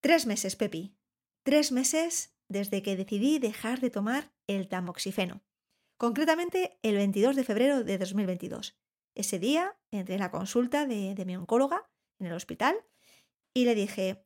Tres 0.00 0.24
meses, 0.24 0.56
Pepi. 0.56 0.96
Tres 1.44 1.72
meses 1.72 2.34
desde 2.48 2.82
que 2.82 2.96
decidí 2.96 3.38
dejar 3.38 3.80
de 3.80 3.90
tomar 3.90 4.32
el 4.46 4.66
tamoxifeno. 4.66 5.42
Concretamente 5.98 6.78
el 6.82 6.96
22 6.96 7.36
de 7.36 7.44
febrero 7.44 7.84
de 7.84 7.98
2022. 7.98 8.78
Ese 9.14 9.38
día 9.38 9.78
entré 9.90 10.14
en 10.14 10.20
la 10.20 10.30
consulta 10.30 10.86
de, 10.86 11.22
mi 11.26 11.36
oncóloga 11.36 11.90
en 12.18 12.26
el 12.26 12.32
hospital 12.32 12.76
y 13.52 13.66
le 13.66 13.74
dije, 13.74 14.24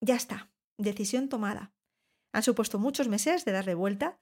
ya 0.00 0.14
está, 0.14 0.52
decisión 0.78 1.28
tomada. 1.28 1.74
Han 2.32 2.44
supuesto 2.44 2.78
muchos 2.78 3.08
meses 3.08 3.44
de 3.44 3.52
darle 3.52 3.74
vuelta, 3.74 4.20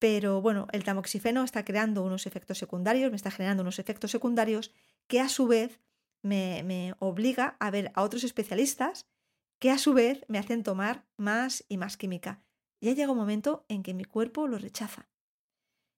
pero 0.00 0.42
bueno, 0.42 0.66
el 0.72 0.82
tamoxifeno 0.82 1.44
está 1.44 1.64
creando 1.64 2.02
unos 2.02 2.26
efectos 2.26 2.58
secundarios, 2.58 3.10
me 3.10 3.16
está 3.16 3.30
generando 3.30 3.62
unos 3.62 3.78
efectos 3.78 4.10
secundarios 4.10 4.72
que 5.06 5.20
a 5.20 5.28
su 5.28 5.46
vez 5.46 5.80
me, 6.22 6.64
me 6.64 6.94
obliga 6.98 7.56
a 7.60 7.70
ver 7.70 7.92
a 7.94 8.02
otros 8.02 8.24
especialistas 8.24 9.06
que 9.62 9.70
a 9.70 9.78
su 9.78 9.94
vez 9.94 10.24
me 10.26 10.40
hacen 10.40 10.64
tomar 10.64 11.06
más 11.16 11.64
y 11.68 11.76
más 11.76 11.96
química. 11.96 12.42
Ya 12.80 12.94
llega 12.94 13.12
un 13.12 13.16
momento 13.16 13.64
en 13.68 13.84
que 13.84 13.94
mi 13.94 14.04
cuerpo 14.04 14.48
lo 14.48 14.58
rechaza. 14.58 15.08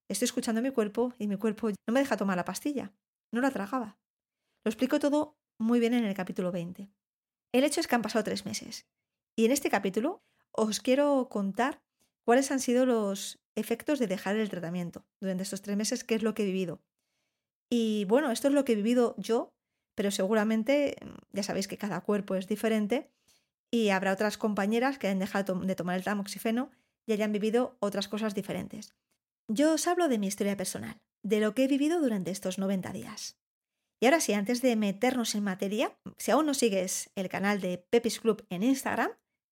Estoy 0.07 0.27
escuchando 0.27 0.59
a 0.59 0.63
mi 0.63 0.71
cuerpo 0.71 1.15
y 1.19 1.29
mi 1.29 1.39
cuerpo 1.39 1.71
no 1.71 1.95
me 1.95 2.01
deja 2.01 2.19
tomar 2.19 2.37
la 2.37 2.45
pastilla. 2.45 2.93
No 3.33 3.41
la 3.41 3.51
tragaba. 3.51 3.97
Lo 4.65 4.69
explico 4.69 4.99
todo 4.99 5.39
muy 5.59 5.81
bien 5.81 5.95
en 5.95 6.05
el 6.05 6.13
capítulo 6.13 6.53
20. 6.53 6.91
El 7.53 7.65
hecho 7.65 7.81
es 7.81 7.87
que 7.87 7.95
han 7.95 8.03
pasado 8.03 8.23
tres 8.23 8.45
meses. 8.45 8.87
Y 9.35 9.47
en 9.47 9.51
este 9.51 9.71
capítulo 9.71 10.23
os 10.53 10.81
quiero 10.81 11.31
contar 11.31 11.81
cuáles 12.27 12.51
han 12.51 12.61
sido 12.61 12.85
los 12.85 13.41
efectos 13.55 13.99
de 13.99 14.09
dejar 14.09 14.37
el 14.37 14.51
tratamiento 14.51 15.07
durante 15.23 15.43
estos 15.43 15.63
tres 15.63 15.79
meses, 15.79 16.05
qué 16.05 16.17
es 16.17 16.23
lo 16.23 16.35
que 16.35 16.43
he 16.43 16.47
vivido. 16.47 16.83
Y 17.71 18.05
bueno, 18.05 18.31
esto 18.31 18.49
es 18.49 18.53
lo 18.53 18.67
que 18.67 18.73
he 18.73 18.77
vivido 18.77 19.15
yo, 19.17 19.55
pero 19.95 20.11
seguramente 20.11 20.99
ya 21.33 21.43
sabéis 21.43 21.67
que 21.67 21.79
cada 21.79 22.03
cuerpo 22.03 22.35
es 22.35 22.47
diferente 22.47 23.11
y 23.75 23.91
habrá 23.91 24.13
otras 24.13 24.39
compañeras 24.39 24.99
que 24.99 25.09
hayan 25.09 25.19
dejado 25.19 25.59
de 25.59 25.75
tomar 25.75 25.97
el 25.97 26.05
tamoxifeno 26.05 26.71
y 27.09 27.13
hayan 27.13 27.33
vivido 27.33 27.77
otras 27.81 28.07
cosas 28.07 28.33
diferentes. 28.33 28.95
Yo 29.49 29.75
os 29.75 29.89
hablo 29.89 30.07
de 30.07 30.17
mi 30.17 30.29
historia 30.29 30.57
personal, 30.57 31.03
de 31.25 31.41
lo 31.41 31.57
que 31.57 31.65
he 31.65 31.67
vivido 31.67 32.01
durante 32.01 32.31
estos 32.31 32.57
90 32.57 32.93
días. 32.93 33.37
Y 34.01 34.07
ahora 34.07 34.21
sí, 34.21 34.33
antes 34.33 34.63
de 34.63 34.77
meternos 34.77 35.35
en 35.35 35.43
materia, 35.43 35.99
si 36.19 36.31
aún 36.31 36.47
no 36.47 36.55
sigues 36.55 37.11
el 37.17 37.29
canal 37.29 37.61
de 37.61 37.79
Pepis 37.79 38.21
Club 38.21 38.47
en 38.49 38.63
Instagram, 38.63 39.11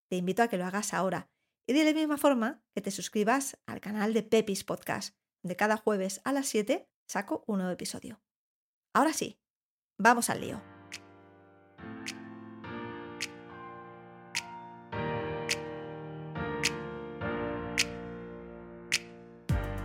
te 0.08 0.18
invito 0.18 0.44
a 0.44 0.48
que 0.48 0.56
lo 0.56 0.66
hagas 0.66 0.94
ahora. 0.94 1.28
Y 1.66 1.72
de 1.72 1.82
la 1.82 1.92
misma 1.92 2.16
forma 2.16 2.62
que 2.76 2.80
te 2.80 2.92
suscribas 2.92 3.58
al 3.66 3.80
canal 3.80 4.14
de 4.14 4.22
Pepis 4.22 4.62
Podcast, 4.62 5.16
de 5.42 5.56
cada 5.56 5.76
jueves 5.76 6.20
a 6.22 6.32
las 6.32 6.46
7 6.46 6.88
saco 7.08 7.42
un 7.48 7.58
nuevo 7.58 7.72
episodio. 7.72 8.22
Ahora 8.94 9.14
sí, 9.14 9.40
vamos 9.98 10.30
al 10.30 10.42
lío. 10.42 10.62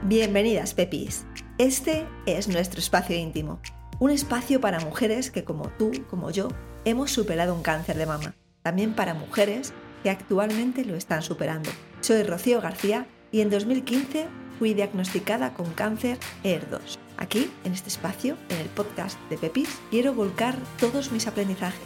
Bienvenidas, 0.08 0.74
Pepis. 0.74 1.26
Este 1.58 2.06
es 2.26 2.48
nuestro 2.48 2.80
espacio 2.80 3.18
íntimo, 3.18 3.60
un 4.00 4.10
espacio 4.10 4.62
para 4.62 4.80
mujeres 4.80 5.32
que 5.32 5.44
como 5.44 5.68
tú, 5.78 5.92
como 6.10 6.32
yo, 6.32 6.48
hemos 6.86 7.12
superado 7.12 7.54
un 7.54 7.62
cáncer 7.62 7.98
de 7.98 8.06
mama. 8.06 8.34
También 8.62 8.94
para 8.94 9.14
mujeres 9.14 9.74
que 10.04 10.10
actualmente 10.10 10.86
lo 10.86 10.96
están 10.96 11.24
superando. 11.24 11.70
Soy 12.00 12.24
Rocío 12.24 12.62
García 12.62 13.06
y 13.34 13.42
en 13.42 13.50
2015 13.50 14.28
fui 14.58 14.74
diagnosticada 14.74 15.54
con 15.54 15.74
cáncer 15.74 16.18
ER2. 16.46 16.98
Aquí, 17.18 17.52
en 17.66 17.74
este 17.74 17.90
espacio, 17.90 18.38
en 18.48 18.60
el 18.60 18.70
podcast 18.70 19.20
de 19.30 19.38
Pepis, 19.38 19.78
quiero 19.92 20.14
volcar 20.14 20.56
todos 20.80 21.12
mis 21.12 21.28
aprendizajes, 21.28 21.82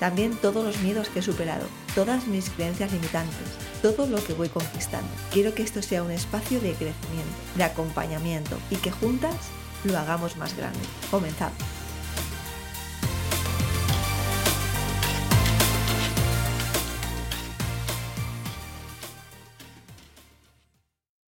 también 0.00 0.36
todos 0.36 0.64
los 0.64 0.80
miedos 0.82 1.08
que 1.08 1.20
he 1.20 1.22
superado, 1.22 1.66
todas 1.94 2.26
mis 2.26 2.50
creencias 2.50 2.92
limitantes, 2.92 3.58
todo 3.82 4.06
lo 4.06 4.22
que 4.24 4.32
voy 4.32 4.48
conquistando. 4.48 5.08
Quiero 5.32 5.54
que 5.54 5.62
esto 5.62 5.82
sea 5.82 6.02
un 6.02 6.10
espacio 6.10 6.60
de 6.60 6.72
crecimiento, 6.74 7.32
de 7.56 7.64
acompañamiento 7.64 8.58
y 8.70 8.76
que 8.76 8.90
juntas 8.90 9.50
lo 9.84 9.98
hagamos 9.98 10.36
más 10.36 10.56
grande. 10.56 10.80
Comenzamos. 11.10 11.58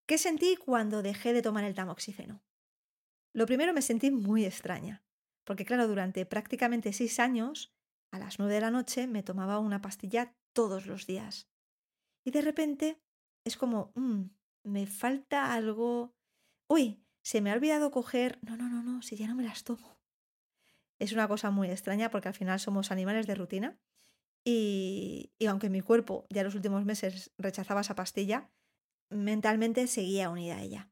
¿Qué 0.06 0.18
sentí 0.18 0.56
cuando 0.56 1.02
dejé 1.02 1.32
de 1.32 1.40
tomar 1.40 1.62
el 1.62 1.76
tamoxifeno? 1.76 2.42
Lo 3.32 3.46
primero 3.46 3.72
me 3.72 3.80
sentí 3.80 4.10
muy 4.10 4.44
extraña, 4.44 5.04
porque 5.44 5.64
claro, 5.64 5.86
durante 5.86 6.26
prácticamente 6.26 6.92
seis 6.92 7.20
años, 7.20 7.72
a 8.10 8.18
las 8.18 8.38
nueve 8.38 8.54
de 8.54 8.60
la 8.60 8.70
noche 8.70 9.06
me 9.06 9.22
tomaba 9.22 9.58
una 9.58 9.80
pastilla 9.80 10.34
todos 10.52 10.86
los 10.86 11.06
días. 11.06 11.48
Y 12.24 12.30
de 12.30 12.42
repente 12.42 13.00
es 13.44 13.56
como, 13.56 13.92
mmm, 13.94 14.24
me 14.64 14.86
falta 14.86 15.54
algo. 15.54 16.14
Uy, 16.68 17.04
se 17.22 17.40
me 17.40 17.50
ha 17.50 17.54
olvidado 17.54 17.90
coger. 17.90 18.38
No, 18.42 18.56
no, 18.56 18.68
no, 18.68 18.82
no, 18.82 19.02
si 19.02 19.16
ya 19.16 19.26
no 19.26 19.34
me 19.34 19.44
las 19.44 19.64
tomo. 19.64 19.98
Es 20.98 21.12
una 21.12 21.28
cosa 21.28 21.50
muy 21.50 21.70
extraña 21.70 22.10
porque 22.10 22.28
al 22.28 22.34
final 22.34 22.60
somos 22.60 22.90
animales 22.90 23.26
de 23.26 23.34
rutina. 23.34 23.78
Y, 24.44 25.32
y 25.38 25.46
aunque 25.46 25.70
mi 25.70 25.80
cuerpo 25.80 26.26
ya 26.30 26.40
en 26.40 26.46
los 26.46 26.54
últimos 26.54 26.84
meses 26.84 27.30
rechazaba 27.38 27.82
esa 27.82 27.94
pastilla, 27.94 28.50
mentalmente 29.10 29.86
seguía 29.86 30.30
unida 30.30 30.56
a 30.56 30.62
ella. 30.62 30.90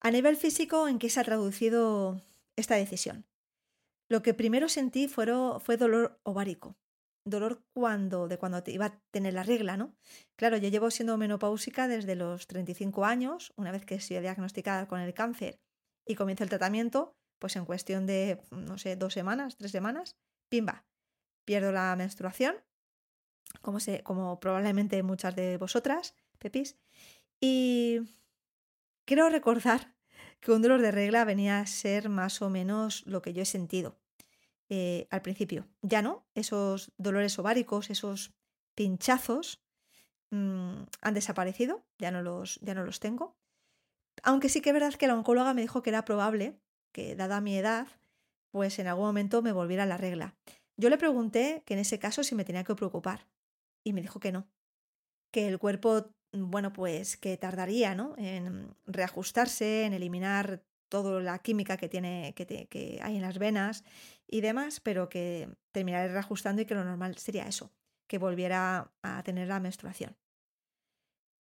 A 0.00 0.10
nivel 0.10 0.36
físico, 0.36 0.86
¿en 0.86 0.98
qué 0.98 1.10
se 1.10 1.20
ha 1.20 1.24
traducido 1.24 2.22
esta 2.56 2.76
decisión? 2.76 3.26
Lo 4.08 4.22
que 4.22 4.34
primero 4.34 4.68
sentí 4.68 5.06
fue, 5.06 5.26
dolor 5.26 6.20
ovárico. 6.22 6.76
Dolor 7.24 7.62
cuando, 7.74 8.26
de 8.26 8.38
cuando 8.38 8.62
te 8.62 8.72
iba 8.72 8.86
a 8.86 9.02
tener 9.10 9.34
la 9.34 9.42
regla, 9.42 9.76
¿no? 9.76 9.94
Claro, 10.36 10.56
yo 10.56 10.70
llevo 10.70 10.90
siendo 10.90 11.18
menopáusica 11.18 11.86
desde 11.86 12.16
los 12.16 12.46
35 12.46 13.04
años, 13.04 13.52
una 13.56 13.70
vez 13.70 13.84
que 13.84 13.96
estoy 13.96 14.20
diagnosticada 14.20 14.88
con 14.88 15.00
el 15.00 15.12
cáncer 15.12 15.60
y 16.06 16.14
comienzo 16.14 16.44
el 16.44 16.50
tratamiento, 16.50 17.16
pues 17.38 17.54
en 17.56 17.66
cuestión 17.66 18.06
de, 18.06 18.40
no 18.50 18.78
sé, 18.78 18.96
dos 18.96 19.12
semanas, 19.12 19.56
tres 19.56 19.72
semanas, 19.72 20.16
pimba, 20.48 20.86
pierdo 21.44 21.70
la 21.70 21.94
menstruación, 21.96 22.56
como, 23.60 23.78
se, 23.78 24.02
como 24.02 24.40
probablemente 24.40 25.02
muchas 25.02 25.36
de 25.36 25.58
vosotras, 25.58 26.14
Pepis, 26.38 26.78
y 27.40 28.00
quiero 29.04 29.28
recordar 29.28 29.97
que 30.40 30.52
un 30.52 30.62
dolor 30.62 30.80
de 30.80 30.90
regla 30.90 31.24
venía 31.24 31.60
a 31.60 31.66
ser 31.66 32.08
más 32.08 32.42
o 32.42 32.50
menos 32.50 33.04
lo 33.06 33.22
que 33.22 33.32
yo 33.32 33.42
he 33.42 33.46
sentido 33.46 33.98
eh, 34.68 35.06
al 35.10 35.22
principio. 35.22 35.66
Ya 35.82 36.02
no, 36.02 36.26
esos 36.34 36.92
dolores 36.98 37.38
ováricos, 37.38 37.90
esos 37.90 38.34
pinchazos 38.74 39.62
mm, 40.30 40.82
han 41.00 41.14
desaparecido, 41.14 41.84
ya 41.98 42.10
no, 42.10 42.22
los, 42.22 42.60
ya 42.60 42.74
no 42.74 42.84
los 42.84 43.00
tengo. 43.00 43.36
Aunque 44.22 44.48
sí 44.48 44.60
que 44.60 44.70
es 44.70 44.74
verdad 44.74 44.94
que 44.94 45.06
la 45.06 45.14
oncóloga 45.14 45.54
me 45.54 45.62
dijo 45.62 45.82
que 45.82 45.90
era 45.90 46.04
probable 46.04 46.60
que, 46.92 47.16
dada 47.16 47.40
mi 47.40 47.56
edad, 47.56 47.88
pues 48.50 48.78
en 48.78 48.86
algún 48.86 49.06
momento 49.06 49.42
me 49.42 49.52
volviera 49.52 49.86
la 49.86 49.96
regla. 49.96 50.34
Yo 50.76 50.90
le 50.90 50.98
pregunté 50.98 51.62
que 51.66 51.74
en 51.74 51.80
ese 51.80 51.98
caso 51.98 52.22
si 52.22 52.34
me 52.34 52.44
tenía 52.44 52.64
que 52.64 52.74
preocupar 52.74 53.26
y 53.84 53.92
me 53.92 54.00
dijo 54.00 54.20
que 54.20 54.32
no, 54.32 54.48
que 55.32 55.48
el 55.48 55.58
cuerpo 55.58 56.10
bueno, 56.32 56.72
pues 56.72 57.16
que 57.16 57.36
tardaría 57.36 57.94
¿no? 57.94 58.14
en 58.18 58.74
reajustarse, 58.86 59.84
en 59.84 59.92
eliminar 59.94 60.62
toda 60.88 61.20
la 61.20 61.38
química 61.38 61.76
que, 61.76 61.88
tiene, 61.88 62.34
que, 62.34 62.98
hay 63.02 63.16
en 63.16 63.22
las 63.22 63.38
venas 63.38 63.84
y 64.26 64.40
demás, 64.40 64.80
pero 64.80 65.08
que 65.08 65.48
terminaría 65.72 66.12
reajustando 66.12 66.62
y 66.62 66.66
que 66.66 66.74
lo 66.74 66.84
normal 66.84 67.16
sería 67.16 67.46
eso, 67.46 67.70
que 68.06 68.18
volviera 68.18 68.90
a 69.02 69.22
tener 69.22 69.48
la 69.48 69.60
menstruación. 69.60 70.16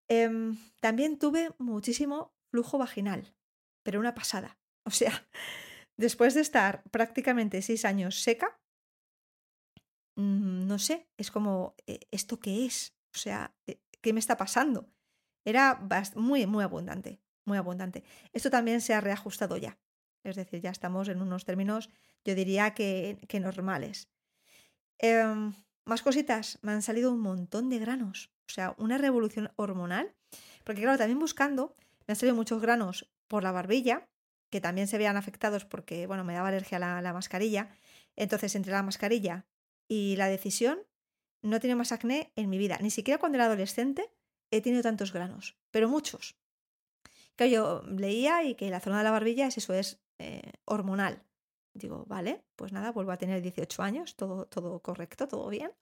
Em, 0.08 0.56
también 0.80 1.18
tuve 1.18 1.50
muchísimo 1.58 2.32
flujo 2.50 2.78
vaginal, 2.78 3.34
pero 3.82 4.00
una 4.00 4.14
pasada. 4.14 4.58
O 4.86 4.90
sea, 4.92 5.26
después 5.96 6.34
de 6.34 6.42
estar 6.42 6.84
prácticamente 6.92 7.60
seis 7.60 7.84
años 7.84 8.22
seca, 8.22 8.56
mm, 10.14 10.64
no 10.64 10.78
sé, 10.78 11.08
es 11.16 11.32
como, 11.32 11.74
eh, 11.88 11.98
¿esto 12.12 12.38
qué 12.38 12.66
es? 12.66 12.94
O 13.12 13.18
sea, 13.18 13.52
eh, 13.66 13.80
¿qué 14.06 14.12
me 14.12 14.20
está 14.20 14.36
pasando? 14.36 14.88
Era 15.44 15.80
muy, 16.14 16.46
muy 16.46 16.62
abundante, 16.62 17.20
muy 17.44 17.58
abundante. 17.58 18.04
Esto 18.32 18.50
también 18.50 18.80
se 18.80 18.94
ha 18.94 19.00
reajustado 19.00 19.56
ya. 19.56 19.80
Es 20.22 20.36
decir, 20.36 20.60
ya 20.60 20.70
estamos 20.70 21.08
en 21.08 21.20
unos 21.20 21.44
términos, 21.44 21.90
yo 22.24 22.36
diría 22.36 22.72
que, 22.72 23.18
que 23.26 23.40
normales. 23.40 24.08
Em, 24.98 25.52
más 25.84 26.02
cositas, 26.02 26.60
me 26.62 26.70
han 26.70 26.82
salido 26.82 27.10
un 27.10 27.18
montón 27.18 27.68
de 27.68 27.80
granos. 27.80 28.30
O 28.48 28.52
sea, 28.52 28.76
una 28.78 28.96
revolución 28.96 29.50
hormonal. 29.56 30.14
Porque 30.62 30.82
claro, 30.82 30.98
también 30.98 31.18
buscando, 31.18 31.74
me 32.06 32.12
han 32.12 32.16
salido 32.16 32.36
muchos 32.36 32.62
granos 32.62 33.10
por 33.26 33.42
la 33.42 33.50
barbilla, 33.50 34.08
que 34.50 34.60
también 34.60 34.86
se 34.86 34.98
veían 34.98 35.16
afectados 35.16 35.64
porque, 35.64 36.06
bueno, 36.06 36.22
me 36.22 36.34
daba 36.34 36.50
alergia 36.50 36.76
a 36.76 36.78
la, 36.78 37.02
la 37.02 37.12
mascarilla. 37.12 37.70
Entonces, 38.14 38.54
entre 38.54 38.70
la 38.70 38.84
mascarilla 38.84 39.46
y 39.88 40.14
la 40.14 40.28
decisión, 40.28 40.85
no 41.46 41.56
he 41.56 41.60
tenido 41.60 41.78
más 41.78 41.92
acné 41.92 42.32
en 42.36 42.50
mi 42.50 42.58
vida. 42.58 42.78
Ni 42.80 42.90
siquiera 42.90 43.18
cuando 43.18 43.36
era 43.36 43.46
adolescente 43.46 44.10
he 44.50 44.60
tenido 44.60 44.82
tantos 44.82 45.12
granos, 45.12 45.56
pero 45.70 45.88
muchos. 45.88 46.36
Claro, 47.36 47.52
yo 47.52 47.82
leía 47.82 48.42
y 48.44 48.54
que 48.54 48.70
la 48.70 48.80
zona 48.80 48.98
de 48.98 49.04
la 49.04 49.10
barbilla 49.10 49.46
es 49.46 49.58
eso, 49.58 49.74
es 49.74 50.00
eh, 50.18 50.52
hormonal. 50.64 51.22
Digo, 51.74 52.04
vale, 52.06 52.44
pues 52.56 52.72
nada, 52.72 52.92
vuelvo 52.92 53.12
a 53.12 53.18
tener 53.18 53.42
18 53.42 53.82
años, 53.82 54.16
todo, 54.16 54.46
todo 54.46 54.80
correcto, 54.80 55.28
todo 55.28 55.48
bien. 55.48 55.72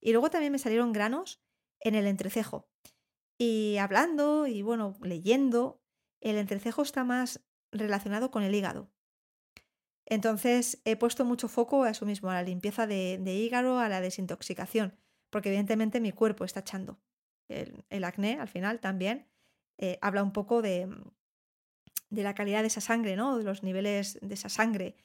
Y 0.00 0.12
luego 0.12 0.30
también 0.30 0.52
me 0.52 0.58
salieron 0.58 0.92
granos 0.92 1.42
en 1.80 1.94
el 1.94 2.06
entrecejo. 2.06 2.68
Y 3.38 3.76
hablando 3.76 4.46
y 4.46 4.62
bueno, 4.62 4.96
leyendo, 5.02 5.82
el 6.20 6.36
entrecejo 6.36 6.82
está 6.82 7.04
más 7.04 7.44
relacionado 7.70 8.30
con 8.30 8.42
el 8.42 8.54
hígado. 8.54 8.90
Entonces 10.06 10.80
he 10.84 10.96
puesto 10.96 11.24
mucho 11.24 11.48
foco 11.48 11.82
a 11.82 11.90
eso 11.90 12.06
mismo, 12.06 12.30
a 12.30 12.34
la 12.34 12.42
limpieza 12.42 12.86
de, 12.86 13.18
hígado, 13.34 13.80
a 13.80 13.88
la 13.88 14.00
desintoxicación, 14.00 14.94
porque 15.30 15.48
evidentemente 15.48 16.00
mi 16.00 16.12
cuerpo 16.12 16.44
está 16.44 16.60
echando. 16.60 16.98
El, 17.48 18.04
acné 18.04 18.38
al 18.40 18.48
final 18.48 18.80
también 18.80 19.28
eh, 19.78 19.98
habla 20.00 20.22
un 20.22 20.32
poco 20.32 20.62
de, 20.62 20.88
de, 22.10 22.22
la 22.22 22.34
calidad 22.34 22.62
de 22.62 22.68
esa 22.68 22.80
sangre, 22.80 23.16
¿no? 23.16 23.38
De 23.38 23.44
los 23.44 23.62
niveles 23.62 24.18
de 24.22 24.34
esa 24.34 24.48
sangre 24.48 24.96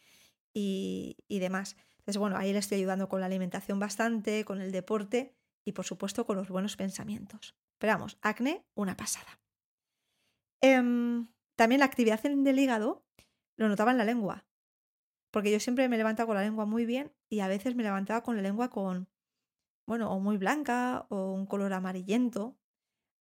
y, 0.53 1.18
y 1.27 1.39
demás. 1.39 1.75
Entonces, 2.00 2.18
bueno, 2.18 2.38
ahí 2.38 2.54
le 2.54 2.59
estoy 2.59 2.80
ayudando 2.80 3.09
con 3.09 3.19
la 3.19 3.27
alimentación 3.27 3.80
bastante, 3.80 4.45
con 4.45 4.62
el 4.62 4.71
deporte 4.71 5.36
y 5.65 5.74
por 5.74 5.86
supuesto 5.86 6.25
con 6.25 6.36
los 6.36 6.50
buenos 6.50 6.77
pensamientos. 6.77 7.56
Pero 7.77 7.94
vamos, 7.94 8.18
acné, 8.21 8.65
una 8.75 8.97
pasada. 8.97 9.39
Em, 10.62 11.27
también 11.56 11.80
la 11.80 11.86
actividad 11.86 12.21
del 12.21 12.59
hígado 12.59 13.04
lo 13.56 13.68
notaba 13.68 13.92
en 13.92 13.97
la 13.97 14.06
lengua, 14.06 14.45
porque 15.31 15.51
yo 15.51 15.60
siempre 15.60 15.88
me 15.89 15.98
levantaba 15.98 16.28
con 16.28 16.36
la 16.36 16.44
lengua 16.44 16.66
muy 16.66 16.86
bien 16.86 17.13
y 17.30 17.39
a 17.39 17.48
veces 17.48 17.75
me 17.75 17.83
levantaba 17.83 18.22
con 18.22 18.36
la 18.36 18.42
lengua 18.42 18.69
con, 18.69 19.10
bueno, 19.88 20.12
o 20.12 20.19
muy 20.19 20.38
blanca 20.38 21.07
o 21.10 21.33
un 21.33 21.45
color 21.45 21.74
amarillento. 21.74 22.57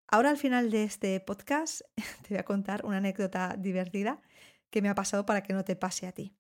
Ahora 0.08 0.30
al 0.30 0.38
final 0.38 0.70
de 0.70 0.84
este 0.84 1.20
podcast 1.20 1.82
te 2.28 2.30
voy 2.30 2.38
a 2.38 2.46
contar 2.46 2.86
una 2.86 2.98
anécdota 2.98 3.56
divertida 3.58 4.22
que 4.70 4.82
me 4.82 4.90
ha 4.90 4.96
pasado 4.96 5.26
para 5.26 5.42
que 5.42 5.54
no 5.54 5.66
te 5.66 5.76
pase 5.76 6.08
a 6.08 6.12
ti. 6.12 6.36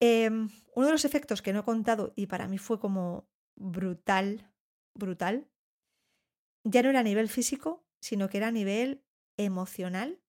Em, 0.00 0.48
uno 0.74 0.86
de 0.86 0.92
los 0.92 1.04
efectos 1.04 1.42
que 1.42 1.52
no 1.52 1.60
he 1.60 1.64
contado 1.64 2.12
y 2.16 2.26
para 2.26 2.48
mí 2.48 2.58
fue 2.58 2.80
como 2.80 3.28
brutal, 3.54 4.50
brutal, 4.94 5.46
ya 6.64 6.82
no 6.82 6.90
era 6.90 7.00
a 7.00 7.04
nivel 7.04 7.28
físico, 7.28 7.84
sino 8.00 8.28
que 8.28 8.38
era 8.38 8.48
a 8.48 8.52
nivel 8.52 9.04
emocional. 9.36 10.20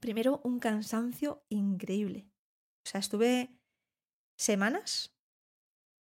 Primero, 0.00 0.40
un 0.44 0.60
cansancio 0.60 1.44
increíble. 1.48 2.28
O 2.84 2.88
sea, 2.88 3.00
estuve 3.00 3.50
semanas, 4.36 5.14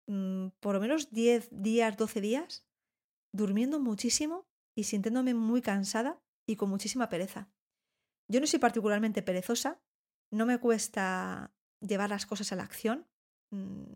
mm, 0.07 0.47
por 0.59 0.75
lo 0.75 0.81
menos 0.81 1.11
10 1.11 1.49
días, 1.51 1.95
12 1.97 2.21
días, 2.21 2.65
durmiendo 3.33 3.79
muchísimo 3.79 4.47
y 4.75 4.85
sintiéndome 4.85 5.33
muy 5.33 5.61
cansada 5.61 6.21
y 6.47 6.55
con 6.55 6.69
muchísima 6.69 7.09
pereza. 7.09 7.49
Yo 8.27 8.39
no 8.39 8.47
soy 8.47 8.59
particularmente 8.59 9.21
perezosa, 9.21 9.81
no 10.31 10.45
me 10.45 10.57
cuesta 10.59 11.53
llevar 11.81 12.09
las 12.09 12.25
cosas 12.25 12.51
a 12.51 12.55
la 12.55 12.63
acción. 12.63 13.07
Mm, 13.51 13.93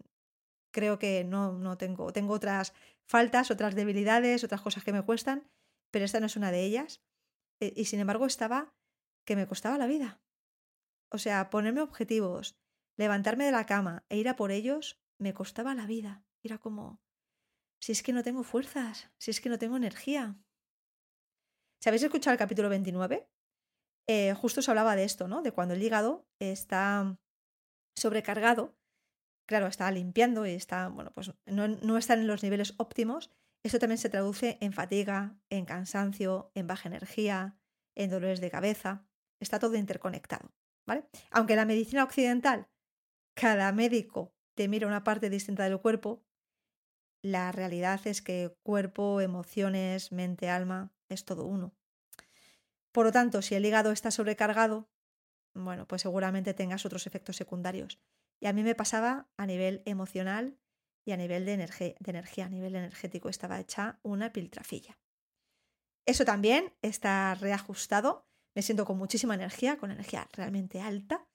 creo 0.72 1.00
que 1.00 1.24
no, 1.24 1.54
no 1.54 1.78
tengo, 1.78 2.12
tengo 2.12 2.34
otras 2.34 2.74
faltas, 3.08 3.50
otras 3.50 3.76
debilidades, 3.76 4.44
otras 4.44 4.62
cosas 4.62 4.84
que 4.84 4.94
me 4.94 5.04
cuestan, 5.04 5.50
pero 5.92 6.06
esta 6.06 6.20
no 6.20 6.26
es 6.26 6.36
una 6.36 6.52
de 6.52 6.64
ellas. 6.66 7.02
E, 7.62 7.74
y 7.76 7.86
sin 7.86 8.00
embargo 8.00 8.26
estaba 8.26 8.74
que 9.26 9.36
me 9.36 9.48
costaba 9.48 9.78
la 9.78 9.88
vida. 9.88 10.22
O 11.10 11.18
sea, 11.18 11.50
ponerme 11.50 11.82
objetivos, 11.82 12.58
levantarme 12.98 13.46
de 13.46 13.52
la 13.52 13.66
cama 13.66 14.06
e 14.10 14.18
ir 14.18 14.30
a 14.30 14.36
por 14.36 14.52
ellos, 14.52 15.02
me 15.20 15.34
costaba 15.34 15.76
la 15.76 15.86
vida. 15.86 16.24
Era 16.44 16.58
como, 16.58 17.02
si 17.82 17.92
es 17.92 18.04
que 18.04 18.14
no 18.14 18.24
tengo 18.24 18.44
fuerzas, 18.44 19.10
si 19.18 19.32
es 19.32 19.42
que 19.42 19.50
no 19.50 19.60
tengo 19.60 19.78
energía. 19.78 20.38
¿Sabéis 21.82 22.02
habéis 22.02 22.04
escuchado 22.04 22.34
el 22.34 22.40
capítulo 22.40 22.70
29? 22.70 23.30
Eh, 24.08 24.34
justo 24.34 24.62
se 24.62 24.72
hablaba 24.72 24.96
de 24.96 25.04
esto, 25.04 25.28
¿no? 25.28 25.42
De 25.42 25.52
cuando 25.52 25.74
el 25.74 25.84
hígado 25.84 26.28
está 26.40 27.18
sobrecargado, 27.96 28.76
claro, 29.48 29.68
está 29.68 29.90
limpiando 29.92 30.46
y 30.46 30.52
está, 30.52 30.90
bueno, 30.90 31.12
pues 31.14 31.32
no, 31.46 31.68
no 31.68 31.98
en 31.98 32.28
los 32.28 32.44
niveles 32.44 32.74
óptimos, 32.78 33.32
eso 33.64 33.80
también 33.80 33.98
se 33.98 34.10
traduce 34.10 34.58
en 34.62 34.74
fatiga, 34.74 35.40
en 35.50 35.66
cansancio, 35.66 36.52
en 36.54 36.68
baja 36.68 36.88
energía, 36.88 37.58
en 37.96 38.10
dolores 38.10 38.40
de 38.40 38.52
cabeza. 38.52 39.08
Está 39.40 39.60
todo 39.60 39.76
interconectado, 39.76 40.54
¿vale? 40.86 41.08
Aunque 41.32 41.56
la 41.56 41.66
medicina 41.66 42.04
occidental, 42.04 42.68
cada 43.36 43.72
médico 43.72 44.34
te 44.56 44.68
mira 44.68 44.88
una 44.88 45.04
parte 45.04 45.30
distinta 45.30 45.66
del 45.66 45.80
cuerpo, 45.80 46.24
la 47.22 47.52
realidad 47.52 48.00
es 48.06 48.22
que 48.22 48.56
cuerpo, 48.64 49.20
emociones, 49.20 50.12
mente, 50.12 50.50
alma, 50.50 50.94
es 51.10 51.26
todo 51.26 51.46
uno. 51.46 51.76
Por 52.92 53.06
lo 53.06 53.12
tanto, 53.12 53.42
si 53.42 53.56
el 53.56 53.66
hígado 53.66 53.92
está 53.92 54.10
sobrecargado, 54.12 54.90
bueno, 55.54 55.88
pues 55.88 56.02
seguramente 56.02 56.54
tengas 56.54 56.86
otros 56.86 57.08
efectos 57.08 57.36
secundarios. 57.36 58.00
Y 58.40 58.48
a 58.48 58.54
mí 58.54 58.64
me 58.64 58.76
pasaba 58.76 59.28
a 59.38 59.46
nivel 59.46 59.82
emocional 59.86 60.58
y 61.06 61.12
a 61.12 61.18
nivel 61.18 61.46
de, 61.46 61.54
energía, 61.54 62.46
a 62.46 62.50
nivel 62.50 62.76
energético, 62.76 63.30
estaba 63.30 63.60
hecha 63.60 64.00
una 64.02 64.32
piltrafilla. 64.32 65.00
Eso 66.06 66.26
también 66.26 66.74
está 66.82 67.36
reajustado. 67.36 68.28
Me 68.56 68.62
siento 68.62 68.86
con 68.86 68.98
muchísima 68.98 69.36
energía, 69.36 69.78
con 69.78 69.92
energía 69.92 70.30
realmente 70.34 70.82
alta. 70.82 71.28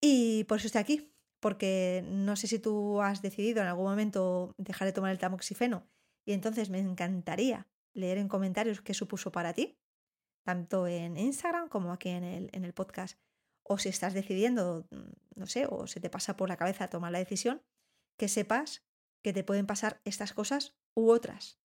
Y 0.00 0.44
por 0.44 0.58
eso 0.58 0.66
estoy 0.66 0.80
aquí, 0.80 1.12
porque 1.40 2.04
no 2.06 2.36
sé 2.36 2.46
si 2.46 2.58
tú 2.58 3.02
has 3.02 3.22
decidido 3.22 3.62
en 3.62 3.68
algún 3.68 3.86
momento 3.86 4.54
dejar 4.58 4.86
de 4.86 4.92
tomar 4.92 5.10
el 5.10 5.18
tamoxifeno 5.18 5.88
y 6.24 6.32
entonces 6.32 6.70
me 6.70 6.78
encantaría 6.78 7.66
leer 7.94 8.18
en 8.18 8.28
comentarios 8.28 8.80
qué 8.80 8.94
supuso 8.94 9.32
para 9.32 9.54
ti 9.54 9.78
tanto 10.48 10.86
en 10.86 11.18
Instagram 11.18 11.68
como 11.68 11.92
aquí 11.92 12.08
en 12.08 12.24
el, 12.24 12.48
en 12.54 12.64
el 12.64 12.72
podcast. 12.72 13.18
O 13.64 13.76
si 13.76 13.90
estás 13.90 14.14
decidiendo, 14.14 14.86
mm, 14.90 15.40
no 15.40 15.46
sé, 15.46 15.66
o 15.68 15.86
se 15.86 16.00
te 16.00 16.08
pasa 16.08 16.38
por 16.38 16.48
la 16.48 16.56
cabeza 16.56 16.88
tomar 16.88 17.12
la 17.12 17.18
decisión, 17.18 17.60
que 18.18 18.28
sepas 18.28 18.82
que 19.22 19.34
te 19.34 19.44
pueden 19.44 19.66
pasar 19.66 20.00
estas 20.04 20.32
cosas 20.32 20.74
u 20.96 21.10
otras. 21.10 21.60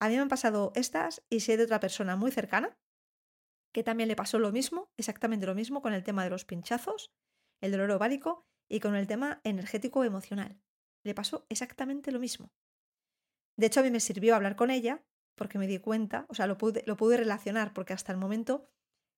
A 0.00 0.08
mí 0.08 0.16
me 0.16 0.20
han 0.20 0.28
pasado 0.28 0.72
estas 0.74 1.22
y 1.30 1.40
sé 1.40 1.56
de 1.56 1.62
otra 1.62 1.78
persona 1.78 2.16
muy 2.16 2.32
cercana 2.32 2.76
que 3.72 3.84
también 3.84 4.08
le 4.08 4.16
pasó 4.16 4.40
lo 4.40 4.50
mismo, 4.50 4.90
exactamente 4.96 5.46
lo 5.46 5.54
mismo 5.54 5.80
con 5.80 5.92
el 5.92 6.02
tema 6.02 6.24
de 6.24 6.30
los 6.30 6.44
pinchazos, 6.44 7.12
el 7.62 7.72
dolor 7.72 7.90
ovárico 7.92 8.46
y 8.68 8.80
con 8.80 8.94
el 8.94 9.06
tema 9.06 9.40
energético 9.44 10.04
emocional. 10.04 10.60
Le 11.04 11.14
pasó 11.14 11.46
exactamente 11.48 12.12
lo 12.12 12.20
mismo. 12.20 12.52
De 13.56 13.66
hecho, 13.66 13.80
a 13.80 13.82
mí 13.82 13.90
me 13.90 14.00
sirvió 14.00 14.34
hablar 14.34 14.56
con 14.56 14.70
ella 14.70 15.02
porque 15.34 15.58
me 15.58 15.66
di 15.66 15.78
cuenta, 15.78 16.26
o 16.28 16.34
sea, 16.34 16.46
lo 16.46 16.58
pude, 16.58 16.82
lo 16.86 16.96
pude 16.96 17.16
relacionar, 17.16 17.72
porque 17.72 17.92
hasta 17.94 18.12
el 18.12 18.18
momento 18.18 18.68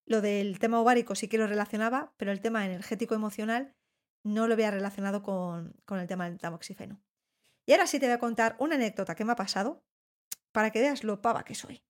lo 0.07 0.21
del 0.21 0.59
tema 0.59 0.81
ovárico 0.81 1.15
sí 1.15 1.29
que 1.29 1.39
lo 1.39 1.47
relacionaba, 1.47 2.15
pero 2.17 2.31
el 2.31 2.41
tema 2.41 2.65
energético 2.65 3.15
emocional 3.15 3.75
no 4.23 4.47
lo 4.47 4.55
había 4.55 4.71
relacionado 4.71 5.23
con, 5.23 5.75
con 5.85 5.99
el 5.99 6.07
tema 6.07 6.29
del 6.29 6.39
tamoxifeno. 6.39 7.03
Y 7.67 7.73
ahora 7.73 7.87
sí 7.87 7.99
te 7.99 8.07
voy 8.07 8.15
a 8.15 8.19
contar 8.19 8.57
una 8.59 8.75
anécdota 8.75 9.15
que 9.15 9.25
me 9.25 9.33
ha 9.33 9.37
pasado 9.37 9.85
para 10.53 10.71
que 10.71 10.81
veas 10.81 11.05
lo 11.05 11.21
pava 11.21 11.45
que 11.45 11.55
soy. 11.55 11.83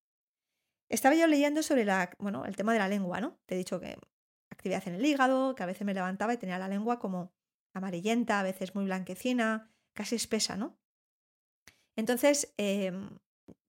Estaba 0.88 1.14
yo 1.14 1.26
leyendo 1.26 1.62
sobre 1.62 1.84
la, 1.84 2.10
bueno, 2.18 2.44
el 2.44 2.56
tema 2.56 2.72
de 2.72 2.78
la 2.78 2.88
lengua, 2.88 3.20
¿no? 3.20 3.38
Te 3.46 3.54
he 3.54 3.58
dicho 3.58 3.80
que 3.80 3.98
actividad 4.64 4.88
en 4.88 4.94
el 4.94 5.04
hígado, 5.04 5.54
que 5.54 5.62
a 5.62 5.66
veces 5.66 5.84
me 5.84 5.92
levantaba 5.92 6.32
y 6.32 6.38
tenía 6.38 6.58
la 6.58 6.68
lengua 6.68 6.98
como 6.98 7.32
amarillenta, 7.74 8.40
a 8.40 8.42
veces 8.42 8.74
muy 8.74 8.86
blanquecina, 8.86 9.70
casi 9.94 10.16
espesa, 10.16 10.56
¿no? 10.56 10.78
Entonces, 11.96 12.54
em, 12.56 13.18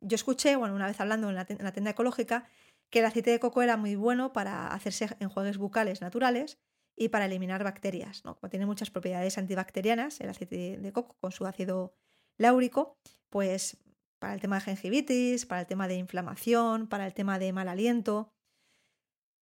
yo 0.02 0.16
escuché, 0.16 0.56
bueno, 0.56 0.74
una 0.74 0.88
vez 0.88 1.00
hablando 1.02 1.30
en 1.30 1.36
la, 1.36 1.46
tienda 1.46 1.92
ecológica, 1.92 2.48
que 2.90 3.00
el 3.00 3.06
aceite 3.06 3.32
de 3.32 3.40
coco 3.40 3.62
era 3.62 3.76
muy 3.76 3.96
bueno 3.96 4.32
para 4.32 4.68
hacerse 4.68 5.10
enjuagues 5.20 5.58
bucales 5.58 6.02
naturales 6.02 6.60
y 6.96 7.10
para 7.10 7.26
eliminar 7.26 7.64
bacterias, 7.64 8.24
¿no? 8.24 8.40
Como 8.40 8.50
tiene 8.50 8.66
muchas 8.66 8.90
propiedades 8.90 9.38
antibacterianas, 9.38 10.22
el 10.22 10.30
aceite 10.30 10.78
de 10.78 10.94
coco 10.94 11.18
con 11.20 11.32
su 11.32 11.46
ácido 11.46 11.94
láurico, 12.38 12.98
pues 13.30 13.84
para 14.20 14.34
el 14.34 14.40
tema 14.40 14.60
de 14.60 14.66
gingivitis, 14.66 15.46
para 15.46 15.62
el 15.62 15.68
tema 15.68 15.90
de 15.90 15.96
inflamación, 15.96 16.88
para 16.88 17.06
el 17.06 17.14
tema 17.14 17.38
de 17.38 17.52
mal 17.52 17.68
aliento. 17.68 18.32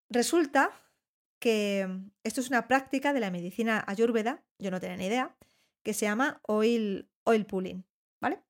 Resulta 0.10 0.72
que 1.44 1.90
esto 2.24 2.40
es 2.40 2.48
una 2.48 2.70
práctica 2.70 3.12
de 3.12 3.20
la 3.20 3.30
medicina 3.30 3.84
ayurveda, 3.86 4.46
yo 4.60 4.72
no 4.72 4.80
tenía 4.80 4.96
ni 4.96 5.08
idea, 5.08 5.36
que 5.84 5.94
se 5.94 6.06
llama 6.06 6.40
oil, 6.44 7.10
oil 7.26 7.46
pulling, 7.46 7.86
¿vale? 8.22 8.42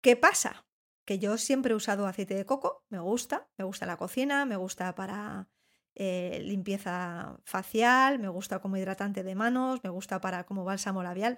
¿Qué 0.00 0.14
pasa? 0.14 0.64
Que 1.04 1.18
yo 1.18 1.36
siempre 1.36 1.72
he 1.72 1.74
usado 1.74 2.06
aceite 2.06 2.36
de 2.36 2.46
coco, 2.46 2.84
me 2.88 3.00
gusta, 3.00 3.48
me 3.56 3.64
gusta 3.64 3.84
la 3.84 3.96
cocina, 3.96 4.44
me 4.44 4.54
gusta 4.54 4.94
para 4.94 5.48
eh, 5.96 6.40
limpieza 6.44 7.40
facial, 7.44 8.20
me 8.20 8.28
gusta 8.28 8.60
como 8.60 8.76
hidratante 8.76 9.24
de 9.24 9.34
manos, 9.34 9.80
me 9.82 9.90
gusta 9.90 10.20
para 10.20 10.44
como 10.44 10.62
bálsamo 10.62 11.02
labial, 11.02 11.36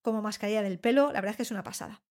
como 0.00 0.22
mascarilla 0.22 0.62
del 0.62 0.80
pelo, 0.80 1.08
la 1.12 1.20
verdad 1.20 1.32
es 1.32 1.36
que 1.36 1.42
es 1.42 1.50
una 1.50 1.64
pasada. 1.64 2.02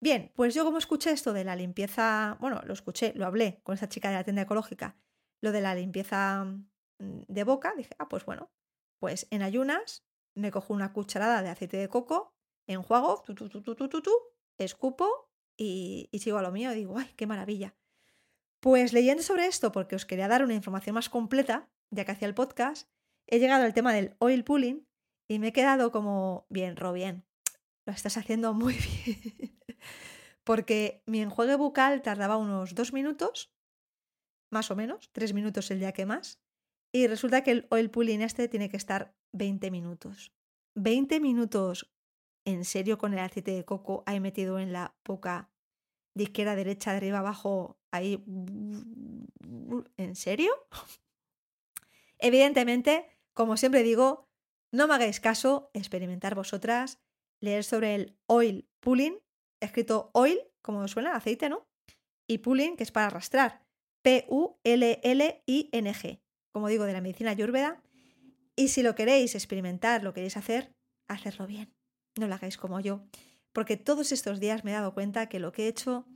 Bien, 0.00 0.32
pues 0.34 0.54
yo 0.54 0.64
como 0.64 0.78
escuché 0.78 1.10
esto 1.10 1.34
de 1.34 1.44
la 1.44 1.56
limpieza, 1.56 2.38
bueno, 2.40 2.62
lo 2.64 2.72
escuché, 2.72 3.12
lo 3.16 3.26
hablé 3.26 3.60
con 3.64 3.74
esa 3.74 3.90
chica 3.90 4.08
de 4.08 4.14
la 4.14 4.24
tienda 4.24 4.40
ecológica, 4.40 4.96
lo 5.42 5.52
de 5.52 5.60
la 5.60 5.74
limpieza 5.74 6.44
mm, 6.44 7.22
de 7.28 7.44
boca, 7.44 7.74
dije, 7.76 7.94
ah, 7.98 8.08
pues 8.08 8.24
bueno, 8.24 8.50
pues 8.98 9.26
en 9.30 9.42
ayunas 9.42 10.06
me 10.34 10.50
cojo 10.50 10.72
una 10.72 10.94
cucharada 10.94 11.42
de 11.42 11.50
aceite 11.50 11.76
de 11.76 11.88
coco, 11.88 12.34
enjuago, 12.66 13.22
tu, 13.26 13.34
tu, 13.34 13.48
tu, 13.60 14.12
escupo 14.56 15.28
y, 15.58 16.08
sigo 16.14 16.38
a 16.38 16.42
lo 16.42 16.52
mío 16.52 16.72
y 16.72 16.76
digo, 16.76 16.96
¡ay, 16.96 17.12
qué 17.16 17.26
maravilla! 17.26 17.74
Pues 18.60 18.92
leyendo 18.92 19.22
sobre 19.22 19.46
esto, 19.46 19.72
porque 19.72 19.96
os 19.96 20.06
quería 20.06 20.28
dar 20.28 20.44
una 20.44 20.54
información 20.54 20.94
más 20.94 21.08
completa, 21.08 21.68
ya 21.90 22.04
que 22.04 22.12
hacía 22.12 22.28
el 22.28 22.34
podcast, 22.34 22.88
he 23.26 23.40
llegado 23.40 23.64
al 23.64 23.74
tema 23.74 23.92
del 23.92 24.14
oil 24.20 24.44
pulling 24.44 24.86
y 25.28 25.38
me 25.40 25.48
he 25.48 25.52
quedado 25.52 25.90
como, 25.90 26.46
bien, 26.48 26.76
ro, 26.76 26.92
bien. 26.92 27.24
lo 27.84 27.92
estás 27.92 28.16
haciendo 28.16 28.54
muy 28.54 28.74
bien. 29.06 29.60
Porque 30.44 31.02
mi 31.06 31.20
enjuague 31.20 31.56
bucal 31.56 32.02
tardaba 32.02 32.36
unos 32.36 32.74
dos 32.74 32.92
minutos, 32.92 33.52
más 34.52 34.70
o 34.70 34.76
menos, 34.76 35.10
tres 35.12 35.32
minutos 35.32 35.70
el 35.70 35.80
día 35.80 35.92
que 35.92 36.06
más. 36.06 36.38
Y 36.92 37.06
resulta 37.06 37.42
que 37.42 37.52
el 37.52 37.66
oil 37.70 37.90
pulling 37.90 38.20
este 38.20 38.48
tiene 38.48 38.68
que 38.68 38.76
estar 38.76 39.14
20 39.32 39.70
minutos. 39.70 40.32
20 40.74 41.20
minutos 41.20 41.90
en 42.44 42.64
serio 42.64 42.98
con 42.98 43.12
el 43.12 43.20
aceite 43.20 43.52
de 43.52 43.64
coco 43.64 44.02
ahí 44.06 44.20
metido 44.20 44.58
en 44.58 44.72
la 44.72 44.94
boca 45.04 45.50
de 46.14 46.24
izquierda 46.24 46.54
derecha, 46.54 46.90
de 46.90 46.98
arriba 46.98 47.18
abajo, 47.18 47.78
ahí. 47.90 48.22
¿En 49.96 50.16
serio? 50.16 50.52
Evidentemente, 52.18 53.06
como 53.32 53.56
siempre 53.56 53.82
digo, 53.82 54.28
no 54.70 54.86
me 54.86 54.94
hagáis 54.94 55.20
caso, 55.20 55.70
experimentar 55.72 56.34
vosotras, 56.34 57.00
leer 57.40 57.64
sobre 57.64 57.94
el 57.94 58.18
oil 58.26 58.68
pulling, 58.80 59.18
escrito 59.60 60.10
oil, 60.12 60.38
como 60.60 60.86
suena, 60.88 61.16
aceite, 61.16 61.48
¿no? 61.48 61.66
Y 62.26 62.38
pulling, 62.38 62.76
que 62.76 62.82
es 62.82 62.92
para 62.92 63.06
arrastrar. 63.06 63.64
P-U-L-L-I-N-G, 64.02 65.02
como 66.52 66.68
digo, 66.68 66.84
de 66.84 66.92
la 66.92 67.00
medicina 67.00 67.30
ayurveda. 67.30 67.82
Y 68.54 68.68
si 68.68 68.82
lo 68.82 68.94
queréis 68.94 69.34
experimentar, 69.34 70.04
lo 70.04 70.12
queréis 70.12 70.36
hacer, 70.36 70.74
hacerlo 71.08 71.46
bien. 71.46 71.74
No 72.18 72.28
lo 72.28 72.34
hagáis 72.34 72.58
como 72.58 72.78
yo. 72.80 73.04
Porque 73.52 73.76
todos 73.76 74.12
estos 74.12 74.40
días 74.40 74.64
me 74.64 74.72
he 74.72 74.74
dado 74.74 74.94
cuenta 74.94 75.28
que 75.28 75.38
lo 75.38 75.52
que 75.52 75.64
he 75.64 75.68
hecho 75.68 76.06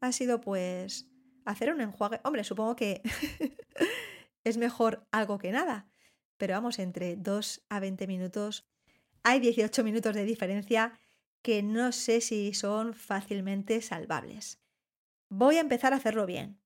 ha 0.00 0.12
sido 0.12 0.40
pues 0.40 1.08
hacer 1.44 1.72
un 1.72 1.80
enjuague. 1.80 2.20
Hombre, 2.24 2.44
supongo 2.44 2.76
que 2.76 3.02
es 4.44 4.56
mejor 4.56 5.06
algo 5.10 5.38
que 5.38 5.52
nada. 5.52 5.88
Pero 6.36 6.54
vamos, 6.54 6.78
entre 6.78 7.16
2 7.16 7.66
a 7.68 7.80
20 7.80 8.06
minutos 8.06 8.66
hay 9.22 9.40
18 9.40 9.84
minutos 9.84 10.14
de 10.14 10.24
diferencia 10.24 10.98
que 11.42 11.62
no 11.62 11.92
sé 11.92 12.20
si 12.20 12.54
son 12.54 12.94
fácilmente 12.94 13.80
salvables. 13.80 14.60
Voy 15.28 15.56
a 15.56 15.60
empezar 15.60 15.92
a 15.92 15.96
hacerlo 15.96 16.26
bien. 16.26 16.61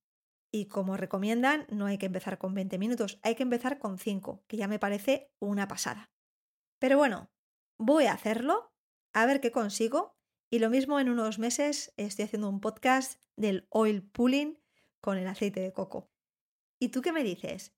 Y 0.57 0.69
como 0.69 0.97
recomiendan, 0.97 1.67
no 1.69 1.85
hay 1.85 1.99
que 1.99 2.07
empezar 2.07 2.39
con 2.39 2.55
20 2.55 2.79
minutos, 2.79 3.19
hay 3.23 3.35
que 3.35 3.43
empezar 3.43 3.79
con 3.79 3.99
5, 3.99 4.43
que 4.47 4.57
ya 4.57 4.69
me 4.69 4.79
parece 4.79 5.31
una 5.39 5.69
pasada. 5.69 6.11
Pero 6.79 6.97
bueno, 6.97 7.31
voy 7.79 8.07
a 8.07 8.15
hacerlo, 8.15 8.73
a 9.13 9.27
ver 9.27 9.43
qué 9.43 9.53
consigo. 9.53 10.17
Y 10.51 10.61
lo 10.61 10.71
mismo 10.71 10.99
en 10.99 11.11
unos 11.11 11.39
meses 11.39 11.93
estoy 11.99 12.25
haciendo 12.25 12.49
un 12.49 12.63
podcast 12.63 13.21
del 13.37 13.67
oil 13.69 14.03
pulling 14.03 14.59
con 15.03 15.19
el 15.19 15.27
aceite 15.27 15.61
de 15.61 15.75
coco. 15.75 16.09
¿Y 16.81 16.89
tú 16.89 17.03
qué 17.03 17.13
me 17.13 17.23
dices? 17.23 17.75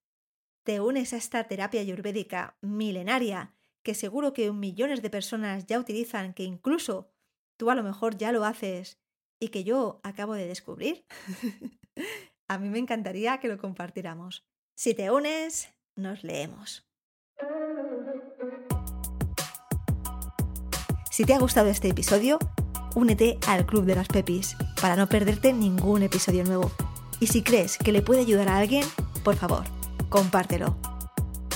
¿Te 0.62 0.78
unes 0.78 1.12
a 1.12 1.16
esta 1.16 1.48
terapia 1.48 1.80
ayurvédica 1.80 2.58
milenaria 2.60 3.56
que 3.82 3.94
seguro 3.94 4.32
que 4.32 4.52
millones 4.52 5.02
de 5.02 5.10
personas 5.10 5.66
ya 5.66 5.80
utilizan, 5.80 6.32
que 6.32 6.44
incluso 6.44 7.10
tú 7.56 7.70
a 7.70 7.74
lo 7.74 7.82
mejor 7.82 8.16
ya 8.16 8.30
lo 8.30 8.44
haces 8.44 9.00
y 9.40 9.48
que 9.48 9.64
yo 9.64 9.98
acabo 10.04 10.34
de 10.34 10.46
descubrir? 10.46 11.06
a 12.48 12.58
mí 12.58 12.70
me 12.70 12.78
encantaría 12.78 13.38
que 13.38 13.48
lo 13.48 13.58
compartiéramos. 13.58 14.44
Si 14.74 14.94
te 14.94 15.10
unes, 15.10 15.68
nos 15.96 16.24
leemos. 16.24 16.86
Si 21.10 21.24
te 21.24 21.34
ha 21.34 21.38
gustado 21.38 21.68
este 21.68 21.88
episodio, 21.88 22.38
únete 22.94 23.38
al 23.46 23.66
Club 23.66 23.84
de 23.84 23.96
las 23.96 24.08
Pepis 24.08 24.56
para 24.80 24.96
no 24.96 25.08
perderte 25.08 25.52
ningún 25.52 26.02
episodio 26.02 26.44
nuevo. 26.44 26.70
Y 27.20 27.26
si 27.26 27.42
crees 27.42 27.76
que 27.76 27.92
le 27.92 28.02
puede 28.02 28.20
ayudar 28.20 28.48
a 28.48 28.58
alguien, 28.58 28.84
por 29.24 29.36
favor, 29.36 29.64
compártelo. 30.08 30.76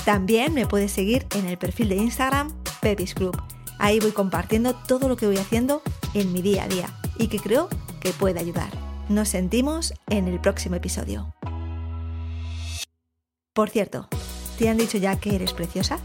También 0.05 0.53
me 0.53 0.67
puedes 0.67 0.91
seguir 0.91 1.25
en 1.33 1.47
el 1.47 1.57
perfil 1.57 1.89
de 1.89 1.95
Instagram 1.95 2.51
Pepis 2.81 3.15
Club. 3.15 3.41
Ahí 3.79 3.99
voy 3.99 4.11
compartiendo 4.11 4.75
todo 4.75 5.07
lo 5.07 5.15
que 5.15 5.27
voy 5.27 5.37
haciendo 5.37 5.81
en 6.13 6.33
mi 6.33 6.41
día 6.41 6.65
a 6.65 6.67
día 6.67 6.89
y 7.17 7.29
que 7.29 7.39
creo 7.39 7.69
que 8.01 8.11
puede 8.11 8.39
ayudar. 8.39 8.82
Nos 9.09 9.29
sentimos 9.29 9.93
en 10.09 10.29
el 10.29 10.39
próximo 10.39 10.75
episodio. 10.75 11.35
Por 13.53 13.69
cierto, 13.69 14.07
¿te 14.57 14.69
han 14.69 14.77
dicho 14.77 14.97
ya 14.97 15.19
que 15.19 15.35
eres 15.35 15.51
preciosa? 15.51 15.99